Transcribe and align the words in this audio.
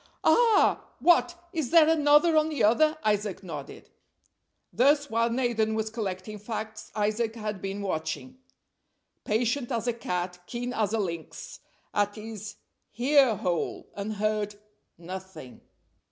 "Ah! 0.23 0.83
What, 0.97 1.35
is 1.53 1.69
there 1.69 1.87
another 1.87 2.35
on 2.35 2.49
the 2.49 2.63
other?" 2.63 2.97
Isaac 3.03 3.43
nodded. 3.43 3.91
Thus, 4.73 5.11
while 5.11 5.29
Nathan 5.29 5.75
was 5.75 5.91
collecting 5.91 6.39
facts, 6.39 6.91
Isaac 6.95 7.35
had 7.35 7.61
been 7.61 7.83
watching, 7.83 8.39
"patient 9.25 9.71
as 9.71 9.85
a 9.85 9.93
cat, 9.93 10.39
keen 10.47 10.73
as 10.73 10.93
a 10.93 10.99
lynx," 10.99 11.59
at 11.93 12.15
his 12.15 12.55
ear 12.97 13.35
hole, 13.35 13.91
and 13.93 14.13
heard 14.13 14.55
nothing. 14.97 15.61